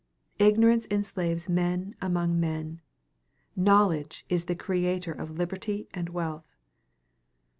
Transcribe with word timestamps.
Ignorance 0.39 0.87
enslaves 0.89 1.47
men 1.47 1.93
among 2.01 2.39
men; 2.39 2.81
knowledge 3.55 4.25
is 4.29 4.45
the 4.45 4.55
creator 4.55 5.11
of 5.11 5.29
liberty 5.37 5.87
and 5.93 6.09
wealth. 6.09 6.57